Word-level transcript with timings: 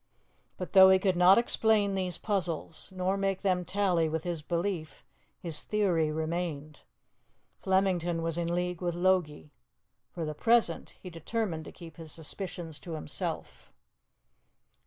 But 0.57 0.73
though 0.73 0.89
he 0.89 0.97
could 0.97 1.15
not 1.15 1.37
explain 1.37 1.93
these 1.93 2.17
puzzles, 2.17 2.91
nor 2.91 3.17
make 3.17 3.43
them 3.43 3.63
tally 3.63 4.09
with 4.09 4.23
his 4.23 4.41
belief, 4.41 5.05
his 5.39 5.61
theory 5.61 6.11
remained. 6.11 6.81
Flemington 7.59 8.23
was 8.23 8.35
in 8.35 8.55
league 8.55 8.81
with 8.81 8.95
Logie. 8.95 9.51
For 10.09 10.25
the 10.25 10.33
present 10.33 10.95
he 10.99 11.11
determined 11.11 11.65
to 11.65 11.71
keep 11.71 11.97
his 11.97 12.11
suspicions 12.11 12.79
to 12.79 12.93
himself. 12.93 13.71